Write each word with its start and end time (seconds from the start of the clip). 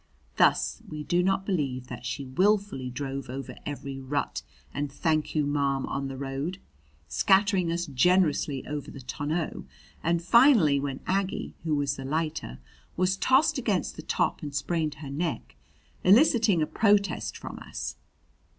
Thus 0.37 0.81
we 0.89 1.03
do 1.03 1.21
not 1.21 1.45
believe 1.45 1.85
that 1.85 2.07
she 2.07 2.25
willfully 2.25 2.89
drove 2.89 3.29
over 3.29 3.55
every 3.67 3.99
rut 3.99 4.41
and 4.73 4.91
thank 4.91 5.35
you 5.35 5.45
ma'am 5.45 5.85
on 5.85 6.07
the 6.07 6.17
road, 6.17 6.57
scattering 7.07 7.71
us 7.71 7.85
generously 7.85 8.65
over 8.65 8.89
the 8.89 9.01
tonneau, 9.01 9.65
and 10.01 10.19
finally, 10.23 10.79
when 10.79 11.01
Aggie, 11.05 11.53
who 11.65 11.75
was 11.75 11.97
the 11.97 12.03
lighter, 12.05 12.57
was 12.97 13.15
tossed 13.15 13.59
against 13.59 13.95
the 13.95 14.01
top 14.01 14.41
and 14.41 14.55
sprained 14.55 14.95
her 14.95 15.11
neck, 15.11 15.55
eliciting 16.03 16.63
a 16.63 16.65
protest 16.65 17.37
from 17.37 17.59
us. 17.59 17.95